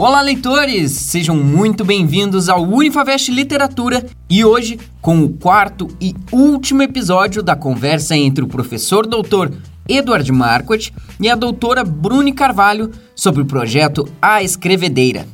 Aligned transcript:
Olá, 0.00 0.20
leitores! 0.20 0.92
Sejam 0.92 1.34
muito 1.34 1.84
bem-vindos 1.84 2.48
ao 2.48 2.62
Unifavest 2.62 3.32
Literatura 3.32 4.06
e 4.30 4.44
hoje 4.44 4.78
com 5.02 5.24
o 5.24 5.28
quarto 5.28 5.88
e 6.00 6.14
último 6.30 6.84
episódio 6.84 7.42
da 7.42 7.56
conversa 7.56 8.16
entre 8.16 8.44
o 8.44 8.46
professor 8.46 9.08
doutor 9.08 9.52
Eduardo 9.88 10.32
Marquardt 10.32 10.94
e 11.18 11.28
a 11.28 11.34
doutora 11.34 11.82
Bruni 11.82 12.32
Carvalho 12.32 12.92
sobre 13.12 13.42
o 13.42 13.44
projeto 13.44 14.08
A 14.22 14.40
Escrevedeira. 14.40 15.26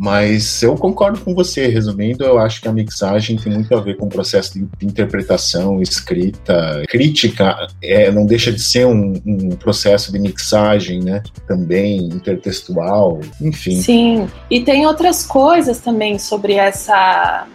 Mas 0.00 0.62
eu 0.62 0.74
concordo 0.76 1.20
com 1.20 1.34
você. 1.34 1.66
Resumindo, 1.66 2.24
eu 2.24 2.38
acho 2.38 2.62
que 2.62 2.66
a 2.66 2.72
mixagem 2.72 3.36
tem 3.36 3.52
muito 3.52 3.76
a 3.76 3.82
ver 3.82 3.98
com 3.98 4.06
o 4.06 4.08
processo 4.08 4.54
de 4.54 4.66
interpretação, 4.80 5.82
escrita, 5.82 6.82
crítica. 6.88 7.68
É, 7.82 8.10
não 8.10 8.24
deixa 8.24 8.50
de 8.50 8.62
ser 8.62 8.86
um, 8.86 9.12
um 9.26 9.50
processo 9.50 10.10
de 10.10 10.18
mixagem, 10.18 11.00
né? 11.00 11.22
Também 11.46 11.98
intertextual, 12.06 13.20
enfim. 13.42 13.78
Sim, 13.82 14.26
e 14.50 14.62
tem 14.62 14.86
outras 14.86 15.26
coisas 15.26 15.80
também 15.80 16.18
sobre 16.18 16.54
essa 16.54 17.46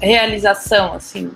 realização, 0.00 0.92
assim, 0.92 1.32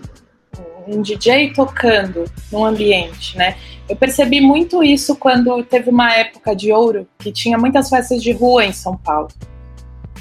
um 0.86 1.02
DJ 1.02 1.54
tocando 1.54 2.24
num 2.52 2.64
ambiente, 2.64 3.36
né? 3.36 3.56
Eu 3.88 3.96
percebi 3.96 4.40
muito 4.40 4.80
isso 4.80 5.16
quando 5.16 5.60
teve 5.64 5.90
uma 5.90 6.14
época 6.14 6.54
de 6.54 6.70
ouro 6.70 7.04
que 7.18 7.32
tinha 7.32 7.58
muitas 7.58 7.88
festas 7.88 8.22
de 8.22 8.30
rua 8.30 8.64
em 8.64 8.72
São 8.72 8.96
Paulo. 8.96 9.28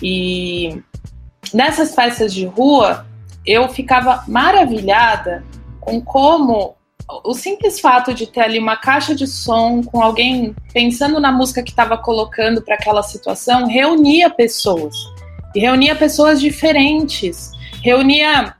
E 0.01 0.81
nessas 1.53 1.93
festas 1.93 2.33
de 2.33 2.45
rua, 2.45 3.05
eu 3.45 3.67
ficava 3.69 4.23
maravilhada 4.27 5.43
com 5.79 6.01
como 6.01 6.75
o 7.25 7.33
simples 7.33 7.79
fato 7.79 8.13
de 8.13 8.25
ter 8.25 8.41
ali 8.41 8.59
uma 8.59 8.77
caixa 8.77 9.13
de 9.13 9.27
som 9.27 9.83
com 9.83 10.01
alguém 10.01 10.55
pensando 10.73 11.19
na 11.19 11.31
música 11.31 11.61
que 11.61 11.71
estava 11.71 11.97
colocando 11.97 12.61
para 12.61 12.75
aquela 12.75 13.03
situação 13.03 13.67
reunia 13.67 14.29
pessoas. 14.29 14.95
E 15.53 15.59
reunia 15.59 15.95
pessoas 15.95 16.39
diferentes, 16.39 17.51
reunia 17.83 18.55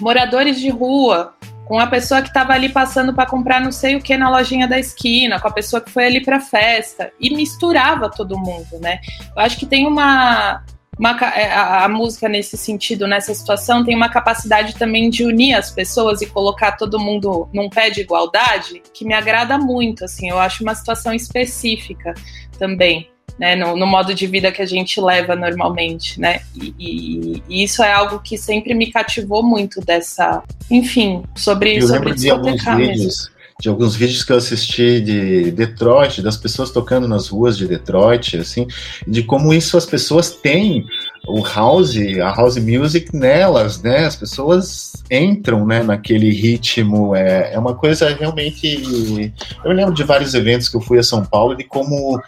moradores 0.00 0.58
de 0.58 0.70
rua 0.70 1.33
com 1.66 1.78
a 1.78 1.86
pessoa 1.86 2.20
que 2.20 2.28
estava 2.28 2.52
ali 2.52 2.68
passando 2.68 3.14
para 3.14 3.26
comprar 3.26 3.60
não 3.60 3.72
sei 3.72 3.96
o 3.96 4.02
que 4.02 4.16
na 4.16 4.30
lojinha 4.30 4.68
da 4.68 4.78
esquina, 4.78 5.40
com 5.40 5.48
a 5.48 5.52
pessoa 5.52 5.80
que 5.80 5.90
foi 5.90 6.06
ali 6.06 6.22
para 6.22 6.40
festa 6.40 7.10
e 7.18 7.34
misturava 7.34 8.10
todo 8.10 8.38
mundo, 8.38 8.78
né? 8.80 9.00
Eu 9.34 9.42
acho 9.42 9.58
que 9.58 9.66
tem 9.66 9.86
uma 9.86 10.62
uma, 10.98 11.10
é, 11.34 11.52
a, 11.52 11.84
a, 11.84 11.88
música 11.88 12.28
nesse 12.28 12.56
sentido, 12.56 13.06
nessa 13.06 13.34
situação, 13.34 13.84
tem 13.84 13.96
uma 13.96 14.08
capacidade 14.08 14.76
também 14.76 15.10
de 15.10 15.24
unir 15.24 15.54
as 15.54 15.70
pessoas 15.70 16.22
e 16.22 16.26
colocar 16.26 16.72
todo 16.72 17.00
mundo 17.00 17.48
num 17.52 17.68
pé 17.68 17.90
de 17.90 18.00
igualdade, 18.00 18.80
que 18.92 19.04
me 19.04 19.12
agrada 19.12 19.58
muito, 19.58 20.04
assim, 20.04 20.30
eu 20.30 20.38
acho 20.38 20.62
uma 20.62 20.74
situação 20.74 21.12
específica 21.12 22.14
também, 22.58 23.10
né, 23.38 23.56
no, 23.56 23.76
no 23.76 23.86
modo 23.86 24.14
de 24.14 24.26
vida 24.26 24.52
que 24.52 24.62
a 24.62 24.66
gente 24.66 25.00
leva 25.00 25.34
normalmente, 25.34 26.20
né, 26.20 26.40
e, 26.54 26.74
e, 26.78 27.42
e, 27.48 27.64
isso 27.64 27.82
é 27.82 27.92
algo 27.92 28.20
que 28.20 28.38
sempre 28.38 28.74
me 28.74 28.90
cativou 28.90 29.42
muito 29.42 29.80
dessa, 29.80 30.42
enfim, 30.70 31.22
sobre, 31.34 31.78
eu 31.78 31.86
sobre 31.88 32.14
discotecar 32.14 32.76
mesmo 32.76 33.34
de 33.60 33.68
alguns 33.68 33.94
vídeos 33.94 34.24
que 34.24 34.32
eu 34.32 34.36
assisti 34.36 35.00
de 35.00 35.50
Detroit, 35.52 36.20
das 36.20 36.36
pessoas 36.36 36.70
tocando 36.70 37.06
nas 37.06 37.28
ruas 37.28 37.56
de 37.56 37.66
Detroit, 37.66 38.36
assim, 38.36 38.66
de 39.06 39.22
como 39.22 39.54
isso 39.54 39.76
as 39.76 39.86
pessoas 39.86 40.30
têm 40.30 40.84
o 41.26 41.42
house, 41.42 41.96
a 42.20 42.34
house 42.34 42.56
music 42.56 43.16
nelas, 43.16 43.80
né? 43.80 44.04
As 44.04 44.16
pessoas 44.16 44.92
entram, 45.10 45.64
né, 45.66 45.82
naquele 45.82 46.30
ritmo. 46.30 47.14
É, 47.14 47.54
é 47.54 47.58
uma 47.58 47.74
coisa 47.74 48.14
realmente. 48.14 49.32
Eu 49.64 49.72
lembro 49.72 49.94
de 49.94 50.02
vários 50.02 50.34
eventos 50.34 50.68
que 50.68 50.76
eu 50.76 50.80
fui 50.80 50.98
a 50.98 51.02
São 51.02 51.24
Paulo 51.24 51.56
de 51.56 51.64
como 51.64 52.20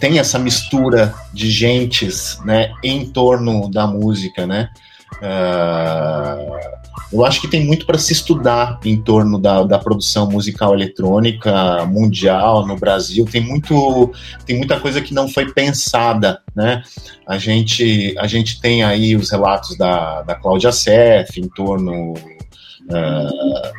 tem 0.00 0.18
essa 0.18 0.38
mistura 0.38 1.14
de 1.32 1.50
gentes, 1.50 2.38
né, 2.44 2.72
em 2.82 3.06
torno 3.06 3.70
da 3.70 3.86
música, 3.86 4.46
né? 4.46 4.70
Uh, 5.16 6.76
eu 7.12 7.24
acho 7.24 7.40
que 7.40 7.48
tem 7.48 7.64
muito 7.64 7.86
para 7.86 7.98
se 7.98 8.12
estudar 8.12 8.80
em 8.84 9.00
torno 9.00 9.38
da, 9.38 9.62
da 9.62 9.78
produção 9.78 10.28
musical 10.28 10.74
eletrônica 10.74 11.86
mundial 11.86 12.66
no 12.66 12.76
Brasil. 12.76 13.24
Tem 13.24 13.40
muito, 13.40 14.12
tem 14.44 14.56
muita 14.56 14.80
coisa 14.80 15.00
que 15.00 15.14
não 15.14 15.28
foi 15.28 15.52
pensada, 15.52 16.42
né? 16.54 16.82
A 17.26 17.38
gente, 17.38 18.14
a 18.18 18.26
gente 18.26 18.60
tem 18.60 18.82
aí 18.82 19.14
os 19.14 19.30
relatos 19.30 19.76
da, 19.78 20.22
da 20.22 20.34
Cláudia 20.34 20.72
Seff 20.72 21.40
em 21.40 21.48
torno, 21.48 22.14
uh, 22.14 23.72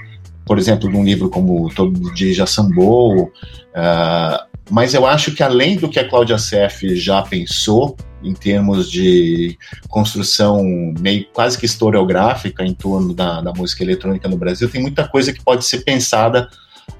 por 0.46 0.58
exemplo, 0.58 0.90
de 0.90 0.96
um 0.96 1.03
livro 1.03 1.30
como 1.30 1.70
Todo 1.75 2.14
Dia 2.14 2.34
Já 2.34 2.46
Sambou. 2.46 3.24
Uh, 3.24 4.47
mas 4.69 4.94
eu 4.94 5.05
acho 5.05 5.33
que 5.33 5.44
além 5.44 5.78
do 5.78 5.89
que 5.89 6.00
a 6.00 6.07
Cláudia 6.07 6.38
Seff 6.38 6.95
já 6.95 7.22
pensou, 7.22 7.95
em 8.23 8.33
termos 8.33 8.89
de 8.89 9.57
construção 9.88 10.63
meio 11.00 11.25
quase 11.31 11.57
que 11.57 11.66
historiográfica 11.66 12.66
em 12.66 12.73
torno 12.73 13.13
da, 13.13 13.41
da 13.41 13.53
música 13.53 13.83
eletrônica 13.83 14.28
no 14.28 14.38
Brasil, 14.38 14.69
tem 14.69 14.81
muita 14.81 15.07
coisa 15.07 15.31
que 15.31 15.44
pode 15.44 15.66
ser 15.66 15.83
pensada 15.83 16.50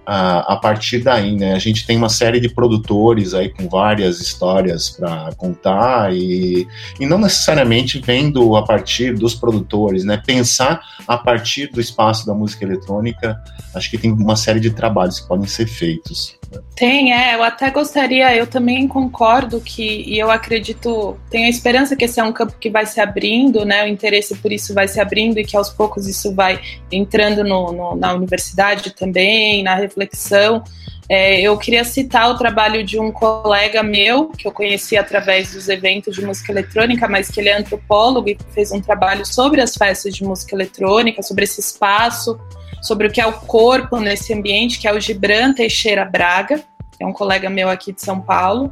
a, 0.08 0.54
a 0.54 0.56
partir 0.56 1.00
daí, 1.00 1.36
né? 1.36 1.54
A 1.54 1.60
gente 1.60 1.86
tem 1.86 1.98
uma 1.98 2.08
série 2.08 2.40
de 2.40 2.48
produtores 2.48 3.34
aí 3.34 3.50
com 3.50 3.68
várias 3.68 4.22
histórias 4.22 4.90
para 4.90 5.32
contar 5.36 6.16
e, 6.16 6.66
e 6.98 7.06
não 7.06 7.18
necessariamente 7.18 8.00
vendo 8.00 8.56
a 8.56 8.64
partir 8.64 9.14
dos 9.14 9.36
produtores, 9.36 10.06
né? 10.06 10.22
Pensar 10.26 10.80
a 11.06 11.18
partir 11.18 11.68
do 11.68 11.82
espaço 11.82 12.26
da 12.26 12.34
música 12.34 12.64
eletrônica, 12.64 13.38
acho 13.76 13.92
que 13.92 13.98
tem 13.98 14.14
uma 14.14 14.38
série 14.38 14.62
de 14.62 14.72
trabalhos 14.72 15.20
que 15.20 15.28
podem 15.28 15.46
ser 15.46 15.68
feitos. 15.68 16.38
Tem, 16.76 17.12
é, 17.12 17.36
eu 17.36 17.44
até 17.44 17.70
gostaria, 17.70 18.36
eu 18.36 18.48
também 18.48 18.88
concordo 18.88 19.60
que, 19.60 20.04
e 20.08 20.18
eu 20.18 20.30
acredito, 20.30 21.18
tenho 21.30 21.48
a 21.48 21.50
esperança 21.50 21.96
que 21.96 22.06
esse 22.06 22.20
é 22.20 22.24
um 22.24 22.32
campo 22.32 22.54
que 22.60 22.70
vai 22.70 22.86
se 22.86 23.02
abrindo, 23.02 23.66
né, 23.66 23.84
o 23.84 23.88
interesse 23.88 24.36
por 24.36 24.52
isso 24.52 24.74
vai 24.74 24.88
se 24.88 25.00
abrindo 25.00 25.40
e 25.40 25.44
que 25.44 25.58
aos 25.58 25.70
poucos 25.70 26.08
isso 26.08 26.34
vai 26.34 26.62
entrando 26.92 27.44
no, 27.44 27.72
no, 27.72 27.96
na 27.96 28.14
universidade 28.14 28.92
também, 28.92 29.64
na 29.64 29.76
reflexão. 29.98 30.64
É, 31.10 31.40
eu 31.42 31.58
queria 31.58 31.84
citar 31.84 32.30
o 32.30 32.38
trabalho 32.38 32.84
de 32.84 33.00
um 33.00 33.12
colega 33.12 33.82
meu, 33.82 34.30
que 34.30 34.46
eu 34.46 34.52
conheci 34.52 34.98
através 34.98 35.54
dos 35.54 35.70
eventos 35.70 36.16
de 36.16 36.26
música 36.26 36.52
eletrônica, 36.52 37.08
mas 37.08 37.32
que 37.32 37.40
ele 37.40 37.50
é 37.50 37.58
antropólogo 37.58 38.30
e 38.30 38.38
fez 38.54 38.72
um 38.72 38.82
trabalho 38.82 39.26
sobre 39.26 39.62
as 39.62 39.76
festas 39.76 40.14
de 40.14 40.24
música 40.24 40.54
eletrônica, 40.54 41.24
sobre 41.24 41.46
esse 41.46 41.62
espaço, 41.62 42.38
sobre 42.82 43.08
o 43.08 43.12
que 43.12 43.22
é 43.22 43.26
o 43.26 43.34
corpo 43.34 44.00
nesse 44.00 44.34
ambiente, 44.34 44.80
que 44.80 44.88
é 44.88 44.94
o 44.94 45.00
Gibran 45.00 45.54
Teixeira 45.54 46.04
Braga, 46.04 46.58
que 46.98 47.04
é 47.04 47.08
um 47.08 47.14
colega 47.14 47.50
meu 47.50 47.70
aqui 47.70 47.94
de 47.94 48.02
São 48.02 48.20
Paulo, 48.20 48.70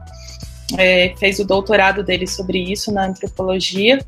é, 0.77 1.13
fez 1.17 1.39
o 1.39 1.45
doutorado 1.45 2.03
dele 2.03 2.27
sobre 2.27 2.59
isso 2.59 2.91
na 2.91 3.05
antropologia. 3.05 3.99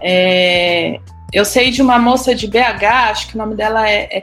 É, 0.00 0.98
eu 1.32 1.44
sei 1.44 1.70
de 1.70 1.80
uma 1.80 1.98
moça 1.98 2.34
de 2.34 2.48
BH, 2.48 2.84
acho 3.10 3.28
que 3.28 3.34
o 3.36 3.38
nome 3.38 3.54
dela 3.54 3.88
é, 3.88 4.18
é 4.18 4.22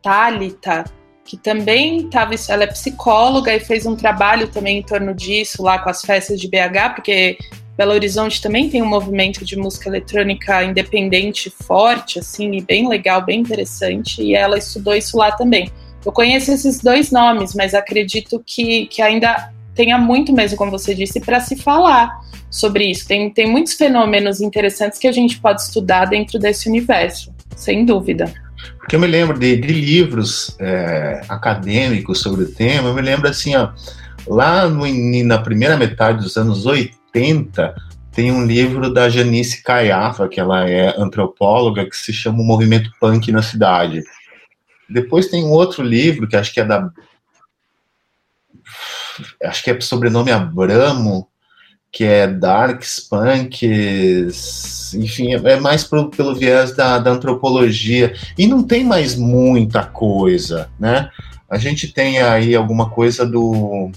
Thalita, 0.00 0.84
que 1.28 1.36
também 1.36 2.06
estava, 2.06 2.34
ela 2.48 2.64
é 2.64 2.66
psicóloga 2.66 3.54
e 3.54 3.60
fez 3.60 3.84
um 3.84 3.94
trabalho 3.94 4.48
também 4.48 4.78
em 4.78 4.82
torno 4.82 5.14
disso 5.14 5.62
lá 5.62 5.78
com 5.78 5.90
as 5.90 6.00
festas 6.00 6.40
de 6.40 6.48
BH, 6.48 6.94
porque 6.94 7.36
Belo 7.76 7.92
Horizonte 7.92 8.40
também 8.40 8.70
tem 8.70 8.80
um 8.80 8.86
movimento 8.86 9.44
de 9.44 9.54
música 9.54 9.90
eletrônica 9.90 10.64
independente 10.64 11.50
forte, 11.50 12.18
assim, 12.18 12.52
e 12.56 12.62
bem 12.62 12.88
legal, 12.88 13.22
bem 13.22 13.40
interessante, 13.40 14.22
e 14.22 14.34
ela 14.34 14.56
estudou 14.56 14.94
isso 14.94 15.18
lá 15.18 15.30
também. 15.30 15.70
Eu 16.02 16.12
conheço 16.12 16.50
esses 16.50 16.80
dois 16.80 17.10
nomes, 17.10 17.54
mas 17.54 17.74
acredito 17.74 18.42
que, 18.46 18.86
que 18.86 19.02
ainda 19.02 19.52
tenha 19.74 19.98
muito 19.98 20.32
mesmo, 20.32 20.56
como 20.56 20.70
você 20.70 20.94
disse, 20.94 21.20
para 21.20 21.40
se 21.40 21.56
falar 21.56 22.22
sobre 22.50 22.86
isso. 22.86 23.06
Tem, 23.06 23.28
tem 23.28 23.46
muitos 23.46 23.74
fenômenos 23.74 24.40
interessantes 24.40 24.98
que 24.98 25.06
a 25.06 25.12
gente 25.12 25.38
pode 25.38 25.60
estudar 25.60 26.06
dentro 26.06 26.38
desse 26.38 26.70
universo, 26.70 27.34
sem 27.54 27.84
dúvida. 27.84 28.32
Porque 28.78 28.96
eu 28.96 29.00
me 29.00 29.06
lembro 29.06 29.38
de, 29.38 29.56
de 29.56 29.72
livros 29.72 30.56
é, 30.58 31.20
acadêmicos 31.28 32.20
sobre 32.20 32.44
o 32.44 32.52
tema, 32.52 32.88
eu 32.88 32.94
me 32.94 33.02
lembro 33.02 33.28
assim, 33.28 33.54
ó, 33.54 33.70
lá 34.26 34.68
no, 34.68 34.84
na 35.24 35.38
primeira 35.38 35.76
metade 35.76 36.22
dos 36.22 36.36
anos 36.36 36.66
80, 36.66 36.98
80, 37.14 37.74
tem 38.12 38.32
um 38.32 38.44
livro 38.44 38.92
da 38.92 39.08
Janice 39.08 39.62
Caiafa, 39.62 40.28
que 40.28 40.40
ela 40.40 40.68
é 40.68 40.94
antropóloga, 41.00 41.88
que 41.88 41.96
se 41.96 42.12
chama 42.12 42.40
O 42.40 42.44
Movimento 42.44 42.90
Punk 43.00 43.30
na 43.30 43.42
Cidade. 43.42 44.02
Depois 44.88 45.28
tem 45.28 45.44
um 45.44 45.50
outro 45.50 45.82
livro, 45.82 46.26
que 46.26 46.36
acho 46.36 46.52
que 46.52 46.60
é 46.60 46.64
da. 46.64 46.90
Acho 49.42 49.64
que 49.64 49.70
é 49.70 49.80
sobrenome 49.80 50.30
Abramo, 50.30 51.27
que 51.90 52.04
é 52.04 52.26
Darks, 52.26 53.00
Punks, 53.00 54.94
enfim, 54.94 55.34
é 55.34 55.60
mais 55.60 55.84
pro, 55.84 56.10
pelo 56.10 56.34
viés 56.34 56.74
da, 56.76 56.98
da 56.98 57.10
antropologia. 57.10 58.14
E 58.36 58.46
não 58.46 58.62
tem 58.62 58.84
mais 58.84 59.16
muita 59.16 59.84
coisa, 59.84 60.68
né? 60.78 61.10
A 61.50 61.56
gente 61.58 61.88
tem 61.88 62.20
aí 62.20 62.54
alguma 62.54 62.90
coisa 62.90 63.24
do 63.24 63.90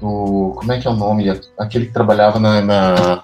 do. 0.00 0.54
Como 0.56 0.72
é 0.72 0.80
que 0.80 0.88
é 0.88 0.90
o 0.90 0.96
nome? 0.96 1.26
Aquele 1.58 1.86
que 1.86 1.92
trabalhava 1.92 2.40
na. 2.40 2.60
na 2.60 3.22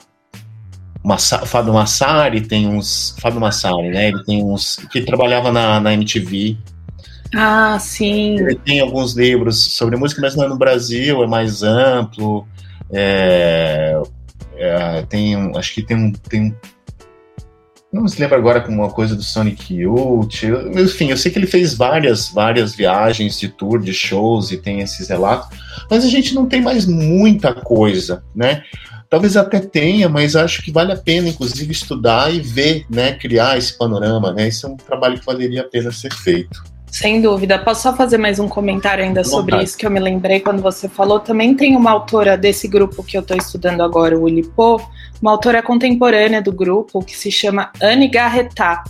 Massa, 1.02 1.46
Fábio 1.46 1.72
Massari 1.72 2.40
tem 2.42 2.68
uns. 2.68 3.16
Fábio 3.20 3.40
Massari, 3.40 3.88
né? 3.88 4.08
Ele 4.08 4.22
tem 4.24 4.44
uns. 4.44 4.76
que 4.90 5.00
trabalhava 5.00 5.50
na, 5.50 5.80
na 5.80 5.94
MTV. 5.94 6.58
Ah, 7.34 7.78
sim. 7.78 8.38
Ele 8.38 8.54
tem 8.54 8.80
alguns 8.80 9.14
livros 9.14 9.58
sobre 9.58 9.96
música, 9.96 10.20
mas 10.20 10.34
não 10.34 10.44
é 10.44 10.48
no 10.48 10.56
Brasil, 10.56 11.22
é 11.22 11.26
mais 11.26 11.62
amplo. 11.62 12.46
É, 12.92 14.00
é, 14.56 15.02
tem 15.02 15.36
um, 15.36 15.56
acho 15.56 15.74
que 15.74 15.82
tem 15.82 15.96
um, 15.96 16.12
tem 16.12 16.54
não 17.92 18.06
se 18.08 18.20
lembra 18.20 18.36
agora 18.36 18.60
com 18.60 18.72
uma 18.72 18.90
coisa 18.90 19.14
do 19.16 19.22
Sonic 19.22 19.74
Youth. 19.74 20.42
Enfim, 20.76 21.10
eu 21.10 21.16
sei 21.16 21.32
que 21.32 21.38
ele 21.38 21.46
fez 21.46 21.74
várias, 21.74 22.28
várias 22.28 22.74
viagens 22.74 23.38
de 23.38 23.48
tour, 23.48 23.80
de 23.80 23.94
shows 23.94 24.52
e 24.52 24.58
tem 24.58 24.80
esses 24.80 25.08
relatos, 25.08 25.48
mas 25.90 26.04
a 26.04 26.08
gente 26.08 26.34
não 26.34 26.46
tem 26.46 26.60
mais 26.60 26.84
muita 26.84 27.54
coisa, 27.54 28.22
né? 28.34 28.62
Talvez 29.08 29.36
até 29.36 29.60
tenha, 29.60 30.08
mas 30.08 30.34
acho 30.34 30.62
que 30.62 30.72
vale 30.72 30.92
a 30.92 30.96
pena, 30.96 31.28
inclusive, 31.28 31.70
estudar 31.70 32.34
e 32.34 32.40
ver, 32.40 32.84
né? 32.90 33.12
Criar 33.12 33.56
esse 33.56 33.78
panorama, 33.78 34.32
né? 34.32 34.48
Esse 34.48 34.64
é 34.64 34.68
um 34.68 34.76
trabalho 34.76 35.18
que 35.18 35.24
valeria 35.24 35.62
a 35.62 35.64
pena 35.64 35.92
ser 35.92 36.12
feito. 36.12 36.64
Sem 36.90 37.20
dúvida. 37.20 37.58
Posso 37.58 37.82
só 37.82 37.94
fazer 37.94 38.16
mais 38.16 38.38
um 38.38 38.48
comentário 38.48 39.04
ainda 39.04 39.22
sobre 39.22 39.62
isso 39.62 39.76
que 39.76 39.86
eu 39.86 39.90
me 39.90 40.00
lembrei 40.00 40.40
quando 40.40 40.62
você 40.62 40.88
falou? 40.88 41.20
Também 41.20 41.54
tem 41.54 41.76
uma 41.76 41.90
autora 41.90 42.36
desse 42.36 42.66
grupo 42.68 43.02
que 43.02 43.16
eu 43.16 43.20
estou 43.20 43.36
estudando 43.36 43.82
agora, 43.82 44.18
o 44.18 44.28
Lipo, 44.28 44.80
uma 45.20 45.32
autora 45.32 45.62
contemporânea 45.62 46.40
do 46.40 46.52
grupo 46.52 47.04
que 47.04 47.16
se 47.16 47.30
chama 47.30 47.70
Anne 47.82 48.08
Garretá. 48.08 48.84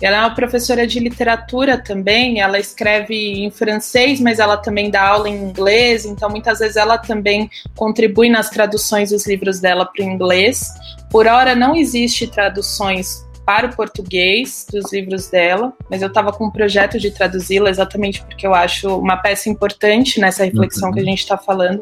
Ela 0.00 0.16
é 0.18 0.20
uma 0.20 0.34
professora 0.34 0.86
de 0.86 1.00
literatura 1.00 1.78
também, 1.78 2.40
ela 2.40 2.58
escreve 2.58 3.44
em 3.44 3.50
francês, 3.50 4.20
mas 4.20 4.38
ela 4.38 4.58
também 4.58 4.90
dá 4.90 5.08
aula 5.08 5.28
em 5.28 5.42
inglês, 5.42 6.04
então 6.04 6.28
muitas 6.28 6.58
vezes 6.58 6.76
ela 6.76 6.98
também 6.98 7.50
contribui 7.74 8.28
nas 8.28 8.50
traduções 8.50 9.10
dos 9.10 9.26
livros 9.26 9.58
dela 9.58 9.86
para 9.86 10.04
o 10.04 10.08
inglês. 10.08 10.68
Por 11.10 11.26
hora 11.26 11.54
não 11.54 11.74
existe 11.74 12.26
traduções 12.26 13.26
para 13.46 13.68
o 13.68 13.76
português 13.76 14.66
dos 14.70 14.92
livros 14.92 15.28
dela, 15.28 15.72
mas 15.88 16.02
eu 16.02 16.08
estava 16.08 16.32
com 16.32 16.46
um 16.46 16.50
projeto 16.50 16.98
de 16.98 17.12
traduzi-la 17.12 17.70
exatamente 17.70 18.20
porque 18.24 18.44
eu 18.44 18.52
acho 18.52 18.98
uma 18.98 19.16
peça 19.16 19.48
importante 19.48 20.20
nessa 20.20 20.44
reflexão 20.44 20.88
uhum. 20.88 20.94
que 20.94 21.00
a 21.00 21.04
gente 21.04 21.20
está 21.20 21.38
falando. 21.38 21.80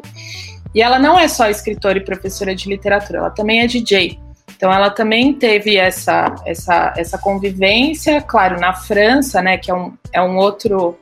E 0.75 0.81
ela 0.81 0.99
não 0.99 1.17
é 1.17 1.27
só 1.27 1.49
escritora 1.49 1.97
e 1.97 2.05
professora 2.05 2.53
de 2.53 2.69
literatura, 2.69 3.17
ela 3.17 3.29
também 3.31 3.61
é 3.61 3.67
DJ. 3.67 4.19
Então 4.55 4.71
ela 4.71 4.91
também 4.91 5.33
teve 5.33 5.75
essa, 5.75 6.35
essa, 6.45 6.93
essa 6.95 7.17
convivência, 7.17 8.21
claro, 8.21 8.59
na 8.59 8.73
França, 8.73 9.41
né, 9.41 9.57
que 9.57 9.71
é 9.71 9.73
um, 9.73 9.93
é 10.13 10.21
um 10.21 10.37
outro. 10.37 10.97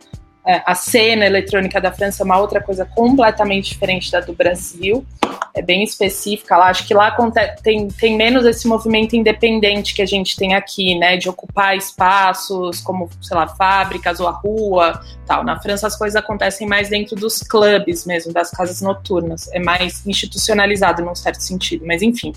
É, 0.46 0.62
a 0.66 0.76
cena 0.76 1.26
eletrônica 1.26 1.80
da 1.80 1.92
França 1.92 2.22
é 2.22 2.26
uma 2.26 2.38
outra 2.38 2.62
coisa 2.62 2.86
completamente 2.86 3.70
diferente 3.70 4.12
da 4.12 4.20
do 4.20 4.34
Brasil 4.34 5.06
é 5.54 5.62
bem 5.62 5.84
específica 5.84 6.58
lá. 6.58 6.70
Acho 6.70 6.88
que 6.88 6.94
lá 6.94 7.16
tem, 7.62 7.88
tem 7.88 8.18
menos 8.18 8.46
esse 8.46 8.68
movimento 8.68 9.16
independente 9.16 9.94
que 9.94 10.02
a 10.02 10.06
gente 10.06 10.36
tem 10.36 10.56
aqui, 10.56 10.98
né? 10.98 11.16
De 11.16 11.30
ocupar 11.30 11.78
espaços 11.78 12.82
como, 12.82 13.10
sei 13.22 13.38
lá, 13.38 13.48
fábricas 13.48 14.20
ou 14.20 14.28
a 14.28 14.32
rua, 14.32 15.00
tal. 15.28 15.44
Na 15.44 15.60
França 15.60 15.86
as 15.86 15.96
coisas 15.96 16.16
acontecem 16.16 16.68
mais 16.68 16.90
dentro 16.90 17.16
dos 17.16 17.40
clubes 17.44 18.06
mesmo, 18.06 18.34
das 18.34 18.50
casas 18.50 18.82
noturnas. 18.82 19.48
É 19.54 19.60
mais 19.60 20.06
institucionalizado 20.08 21.04
num 21.04 21.16
certo 21.16 21.42
sentido. 21.42 21.86
Mas 21.86 22.02
enfim, 22.02 22.34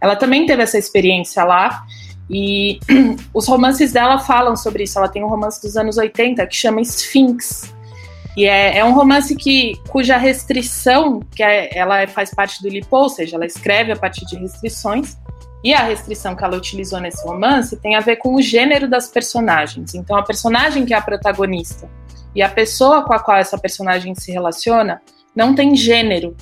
ela 0.00 0.16
também 0.16 0.44
teve 0.44 0.62
essa 0.62 0.76
experiência 0.76 1.44
lá. 1.44 1.84
E 2.28 2.80
os 3.32 3.46
romances 3.46 3.92
dela 3.92 4.18
falam 4.18 4.56
sobre 4.56 4.84
isso. 4.84 4.98
Ela 4.98 5.08
tem 5.08 5.22
um 5.22 5.28
romance 5.28 5.60
dos 5.62 5.76
anos 5.76 5.96
80 5.96 6.46
que 6.46 6.56
chama 6.56 6.80
Sphinx, 6.80 7.74
e 8.36 8.44
é, 8.44 8.78
é 8.78 8.84
um 8.84 8.92
romance 8.92 9.34
que, 9.34 9.80
cuja 9.88 10.18
restrição, 10.18 11.20
que 11.34 11.42
é, 11.42 11.76
ela 11.76 12.06
faz 12.06 12.34
parte 12.34 12.62
do 12.62 12.68
LIPO, 12.68 12.94
ou 12.94 13.08
seja, 13.08 13.36
ela 13.36 13.46
escreve 13.46 13.92
a 13.92 13.96
partir 13.96 14.26
de 14.26 14.36
restrições, 14.36 15.16
e 15.64 15.72
a 15.72 15.82
restrição 15.82 16.36
que 16.36 16.44
ela 16.44 16.56
utilizou 16.56 17.00
nesse 17.00 17.24
romance 17.24 17.76
tem 17.78 17.96
a 17.96 18.00
ver 18.00 18.16
com 18.16 18.34
o 18.34 18.42
gênero 18.42 18.88
das 18.88 19.08
personagens. 19.08 19.94
Então, 19.94 20.16
a 20.16 20.22
personagem 20.22 20.84
que 20.84 20.92
é 20.92 20.98
a 20.98 21.00
protagonista 21.00 21.88
e 22.34 22.42
a 22.42 22.48
pessoa 22.48 23.04
com 23.04 23.14
a 23.14 23.18
qual 23.18 23.38
essa 23.38 23.56
personagem 23.56 24.14
se 24.14 24.30
relaciona 24.30 25.00
não 25.34 25.54
tem 25.54 25.74
gênero. 25.74 26.36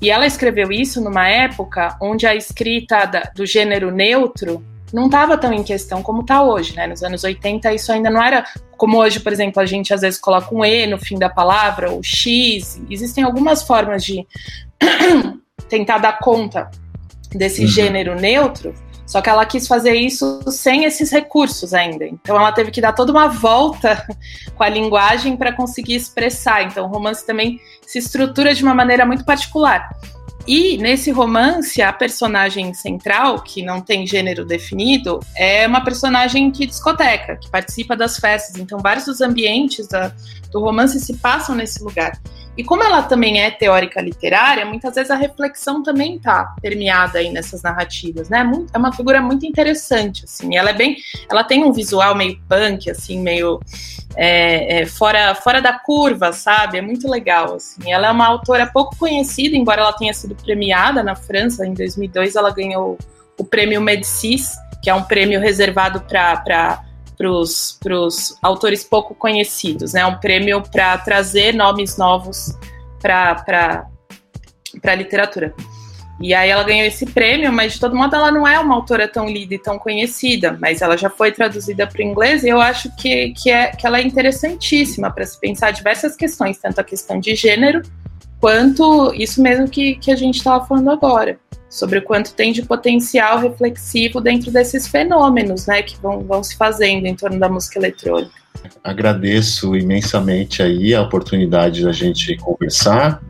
E 0.00 0.08
ela 0.08 0.26
escreveu 0.26 0.70
isso 0.70 1.00
numa 1.00 1.28
época 1.28 1.96
onde 2.00 2.26
a 2.26 2.34
escrita 2.34 3.04
da, 3.04 3.22
do 3.34 3.44
gênero 3.44 3.90
neutro 3.90 4.64
não 4.92 5.06
estava 5.06 5.36
tão 5.36 5.52
em 5.52 5.62
questão 5.62 6.02
como 6.02 6.22
está 6.22 6.42
hoje, 6.42 6.74
né? 6.74 6.86
Nos 6.86 7.02
anos 7.02 7.24
80 7.24 7.72
isso 7.72 7.92
ainda 7.92 8.10
não 8.10 8.22
era 8.22 8.44
como 8.76 8.98
hoje, 8.98 9.20
por 9.20 9.32
exemplo, 9.32 9.60
a 9.60 9.66
gente 9.66 9.92
às 9.92 10.00
vezes 10.00 10.18
coloca 10.18 10.54
um 10.54 10.64
E 10.64 10.86
no 10.86 10.98
fim 10.98 11.18
da 11.18 11.28
palavra, 11.28 11.90
ou 11.90 12.02
X. 12.02 12.80
Existem 12.88 13.24
algumas 13.24 13.62
formas 13.62 14.02
de 14.02 14.26
tentar 15.68 15.98
dar 15.98 16.18
conta 16.18 16.70
desse 17.30 17.62
uhum. 17.62 17.68
gênero 17.68 18.14
neutro, 18.16 18.74
só 19.06 19.20
que 19.20 19.28
ela 19.28 19.44
quis 19.44 19.66
fazer 19.66 19.94
isso 19.94 20.40
sem 20.50 20.84
esses 20.84 21.10
recursos 21.10 21.74
ainda. 21.74 22.06
Então 22.06 22.36
ela 22.36 22.52
teve 22.52 22.70
que 22.70 22.80
dar 22.80 22.92
toda 22.92 23.12
uma 23.12 23.28
volta 23.28 24.06
com 24.54 24.62
a 24.62 24.68
linguagem 24.68 25.36
para 25.36 25.52
conseguir 25.52 25.96
expressar. 25.96 26.62
Então 26.62 26.84
o 26.84 26.88
romance 26.88 27.26
também 27.26 27.60
se 27.86 27.98
estrutura 27.98 28.54
de 28.54 28.62
uma 28.62 28.74
maneira 28.74 29.04
muito 29.04 29.24
particular. 29.24 29.90
E 30.46 30.78
nesse 30.78 31.10
romance, 31.10 31.80
a 31.82 31.92
personagem 31.92 32.72
central, 32.72 33.42
que 33.42 33.62
não 33.62 33.80
tem 33.80 34.06
gênero 34.06 34.44
definido, 34.44 35.20
é 35.36 35.66
uma 35.66 35.84
personagem 35.84 36.50
que 36.50 36.66
discoteca, 36.66 37.36
que 37.36 37.48
participa 37.50 37.94
das 37.94 38.18
festas. 38.18 38.56
Então, 38.56 38.78
vários 38.78 39.04
dos 39.04 39.20
ambientes 39.20 39.86
da, 39.86 40.12
do 40.50 40.60
romance 40.60 40.98
se 40.98 41.16
passam 41.18 41.54
nesse 41.54 41.82
lugar. 41.82 42.18
E 42.56 42.64
como 42.64 42.82
ela 42.82 43.02
também 43.02 43.40
é 43.40 43.50
teórica 43.50 44.00
literária, 44.00 44.66
muitas 44.66 44.94
vezes 44.94 45.10
a 45.10 45.14
reflexão 45.14 45.82
também 45.82 46.16
está 46.16 46.54
permeada 46.60 47.18
aí 47.18 47.30
nessas 47.30 47.62
narrativas, 47.62 48.28
né? 48.28 48.44
É 48.74 48.76
uma 48.76 48.92
figura 48.92 49.22
muito 49.22 49.46
interessante, 49.46 50.24
assim. 50.24 50.56
Ela 50.56 50.70
é 50.70 50.72
bem, 50.74 50.96
ela 51.30 51.44
tem 51.44 51.64
um 51.64 51.72
visual 51.72 52.14
meio 52.14 52.38
punk, 52.48 52.90
assim, 52.90 53.20
meio 53.20 53.60
é, 54.16 54.80
é, 54.80 54.86
fora, 54.86 55.34
fora 55.34 55.62
da 55.62 55.78
curva, 55.78 56.32
sabe? 56.32 56.78
É 56.78 56.82
muito 56.82 57.08
legal, 57.08 57.54
assim. 57.54 57.92
Ela 57.92 58.08
é 58.08 58.10
uma 58.10 58.26
autora 58.26 58.66
pouco 58.66 58.96
conhecida, 58.96 59.56
embora 59.56 59.80
ela 59.80 59.92
tenha 59.92 60.12
sido 60.12 60.29
premiada 60.34 61.02
na 61.02 61.14
França 61.14 61.66
em 61.66 61.74
2002. 61.74 62.36
Ela 62.36 62.50
ganhou 62.50 62.98
o 63.38 63.44
prêmio 63.44 63.80
Médicis, 63.80 64.56
que 64.82 64.90
é 64.90 64.94
um 64.94 65.02
prêmio 65.02 65.40
reservado 65.40 66.00
para 66.02 66.84
para 67.16 67.28
os 67.30 68.38
autores 68.40 68.82
pouco 68.82 69.14
conhecidos, 69.14 69.92
né? 69.92 70.06
Um 70.06 70.16
prêmio 70.16 70.62
para 70.62 70.96
trazer 70.96 71.52
nomes 71.52 71.98
novos 71.98 72.56
para 72.98 73.86
a 74.82 74.94
literatura. 74.94 75.54
E 76.20 76.34
aí 76.34 76.50
ela 76.50 76.62
ganhou 76.62 76.86
esse 76.86 77.06
prêmio, 77.06 77.50
mas 77.50 77.74
de 77.74 77.80
todo 77.80 77.96
modo 77.96 78.14
ela 78.14 78.30
não 78.30 78.46
é 78.46 78.58
uma 78.58 78.74
autora 78.74 79.08
tão 79.08 79.26
lida 79.26 79.54
e 79.54 79.58
tão 79.58 79.78
conhecida, 79.78 80.56
mas 80.60 80.82
ela 80.82 80.96
já 80.96 81.08
foi 81.08 81.32
traduzida 81.32 81.86
para 81.86 81.98
o 81.98 82.02
inglês 82.02 82.44
e 82.44 82.48
eu 82.48 82.60
acho 82.60 82.94
que, 82.96 83.32
que, 83.32 83.50
é, 83.50 83.68
que 83.68 83.86
ela 83.86 83.98
é 83.98 84.02
interessantíssima 84.02 85.10
para 85.10 85.24
se 85.24 85.40
pensar 85.40 85.70
diversas 85.70 86.14
questões, 86.14 86.58
tanto 86.58 86.78
a 86.78 86.84
questão 86.84 87.18
de 87.18 87.34
gênero, 87.34 87.80
quanto 88.40 89.12
isso 89.14 89.42
mesmo 89.42 89.68
que, 89.68 89.96
que 89.96 90.10
a 90.10 90.16
gente 90.16 90.36
estava 90.36 90.64
falando 90.66 90.90
agora 90.90 91.38
sobre 91.68 92.00
o 92.00 92.02
quanto 92.02 92.34
tem 92.34 92.52
de 92.52 92.62
potencial 92.62 93.38
reflexivo 93.38 94.20
dentro 94.20 94.50
desses 94.50 94.88
fenômenos 94.88 95.66
né, 95.66 95.82
que 95.82 95.96
vão, 96.00 96.20
vão 96.20 96.42
se 96.42 96.56
fazendo 96.56 97.06
em 97.06 97.14
torno 97.14 97.38
da 97.38 97.48
música 97.48 97.78
eletrônica. 97.78 98.32
Agradeço 98.82 99.76
imensamente 99.76 100.62
aí 100.62 100.94
a 100.94 101.02
oportunidade 101.02 101.84
da 101.84 101.92
gente 101.92 102.36
conversar, 102.38 103.22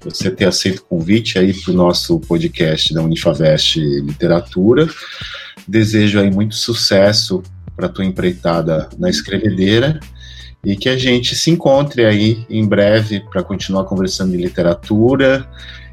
você 0.00 0.30
ter 0.30 0.46
aceito 0.46 0.80
o 0.80 0.84
convite 0.84 1.38
aí 1.38 1.54
para 1.54 1.72
o 1.72 1.76
nosso 1.76 2.18
podcast 2.20 2.92
da 2.92 3.02
Unifavest 3.02 3.78
Literatura. 3.78 4.88
Desejo 5.66 6.20
aí 6.20 6.30
muito 6.30 6.56
sucesso 6.56 7.42
para 7.76 7.88
tua 7.88 8.04
empreitada 8.04 8.88
na 8.98 9.08
escrevedeira 9.08 10.00
e 10.66 10.74
que 10.74 10.88
a 10.88 10.96
gente 10.96 11.36
se 11.36 11.48
encontre 11.48 12.04
aí 12.04 12.44
em 12.50 12.66
breve 12.66 13.20
para 13.30 13.40
continuar 13.40 13.84
conversando 13.84 14.32
de 14.32 14.36
literatura 14.36 15.48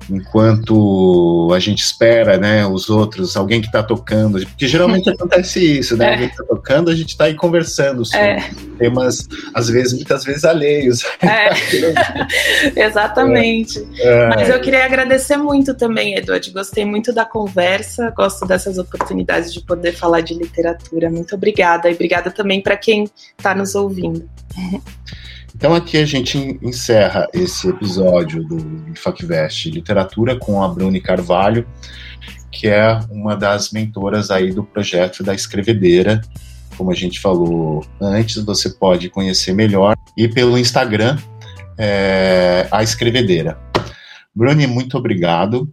enquanto 0.09 1.49
a 1.53 1.59
gente 1.59 1.81
espera, 1.81 2.37
né, 2.37 2.65
os 2.65 2.89
outros, 2.89 3.37
alguém 3.37 3.61
que 3.61 3.67
está 3.67 3.81
tocando, 3.81 4.39
porque 4.45 4.67
geralmente 4.67 5.07
acontece 5.09 5.79
isso, 5.79 5.95
né, 5.95 6.05
é. 6.05 6.11
alguém 6.13 6.27
está 6.27 6.43
tocando, 6.43 6.89
a 6.89 6.95
gente 6.95 7.09
está 7.09 7.25
aí 7.25 7.35
conversando 7.35 8.03
sobre 8.03 8.27
é. 8.27 8.49
temas, 8.77 9.27
às 9.53 9.69
vezes, 9.69 9.93
muitas 9.93 10.25
vezes 10.25 10.43
alheios. 10.43 11.03
É. 11.21 11.49
Exatamente. 12.75 13.87
É. 13.97 14.27
Mas 14.27 14.49
eu 14.49 14.59
queria 14.59 14.85
agradecer 14.85 15.37
muito 15.37 15.73
também, 15.73 16.15
Eduardo, 16.15 16.51
gostei 16.51 16.83
muito 16.83 17.13
da 17.13 17.23
conversa, 17.23 18.11
gosto 18.15 18.45
dessas 18.45 18.77
oportunidades 18.77 19.53
de 19.53 19.61
poder 19.61 19.93
falar 19.93 20.21
de 20.21 20.33
literatura, 20.33 21.09
muito 21.09 21.35
obrigada, 21.35 21.89
e 21.89 21.93
obrigada 21.93 22.31
também 22.31 22.61
para 22.61 22.75
quem 22.75 23.09
está 23.37 23.55
nos 23.55 23.75
ouvindo. 23.75 24.27
Então 25.55 25.73
aqui 25.73 25.97
a 25.97 26.05
gente 26.05 26.59
encerra 26.61 27.27
esse 27.33 27.69
episódio 27.69 28.43
do 28.43 28.59
FacVest 28.95 29.69
Literatura 29.69 30.37
com 30.37 30.63
a 30.63 30.67
Bruni 30.67 30.99
Carvalho, 30.99 31.67
que 32.51 32.67
é 32.67 32.99
uma 33.09 33.35
das 33.35 33.71
mentoras 33.71 34.31
aí 34.31 34.51
do 34.51 34.63
projeto 34.63 35.23
da 35.23 35.33
Escrevedeira. 35.33 36.21
Como 36.75 36.91
a 36.91 36.95
gente 36.95 37.19
falou 37.19 37.85
antes, 38.01 38.43
você 38.43 38.69
pode 38.71 39.09
conhecer 39.09 39.53
melhor 39.53 39.95
e 40.17 40.27
pelo 40.27 40.57
Instagram 40.57 41.17
é, 41.77 42.67
a 42.71 42.81
Escrevedeira. 42.81 43.59
Bruni, 44.35 44.65
muito 44.65 44.97
obrigado. 44.97 45.71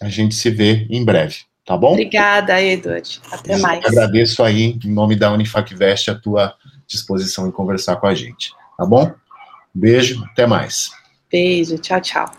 A 0.00 0.08
gente 0.08 0.34
se 0.34 0.48
vê 0.48 0.86
em 0.88 1.04
breve, 1.04 1.40
tá 1.66 1.76
bom? 1.76 1.92
Obrigada, 1.92 2.60
Edward. 2.62 3.20
Até 3.30 3.58
mais. 3.58 3.84
agradeço 3.84 4.42
aí, 4.42 4.78
em 4.82 4.88
nome 4.88 5.16
da 5.16 5.30
Unifacvest, 5.32 6.10
a 6.10 6.14
tua 6.14 6.54
disposição 6.88 7.46
em 7.46 7.50
conversar 7.50 7.96
com 7.96 8.06
a 8.06 8.14
gente. 8.14 8.52
tá 8.76 8.86
bom? 8.86 9.12
Beijo, 9.74 10.24
até 10.32 10.46
mais. 10.46 10.90
Beijo, 11.30 11.78
tchau, 11.78 12.00
tchau. 12.00 12.30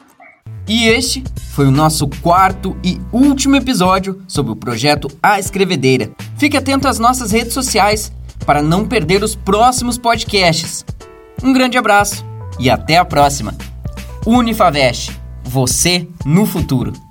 E 0.68 0.88
este 0.88 1.24
foi 1.52 1.68
o 1.68 1.72
nosso 1.72 2.08
quarto 2.22 2.76
e 2.84 3.00
último 3.12 3.56
episódio 3.56 4.22
sobre 4.28 4.52
o 4.52 4.56
projeto 4.56 5.08
A 5.22 5.40
Escrevedeira. 5.40 6.12
Fique 6.38 6.58
atento 6.58 6.88
às 6.88 7.00
nossas 7.00 7.32
redes 7.32 7.54
sociais 7.54 8.12
para 8.46 8.62
não 8.62 8.88
perder 8.88 9.24
os 9.24 9.36
próximos 9.36 9.98
podcasts. 9.98 10.86
Um 11.44 11.54
grande 11.54 11.78
abraço 11.78 12.26
e 12.60 12.70
até 12.70 12.98
a 12.98 13.06
próxima. 13.06 13.56
Unifavest, 14.26 15.12
você 15.44 16.08
no 16.26 16.46
futuro. 16.46 17.09